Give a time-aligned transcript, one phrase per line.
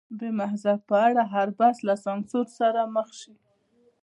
[0.19, 3.33] د مذهب په اړه هر بحث له سانسور سره مخ شي.